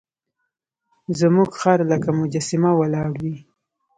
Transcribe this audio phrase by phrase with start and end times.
[1.19, 3.35] زموږ خر لکه مجسمه ولاړ وي.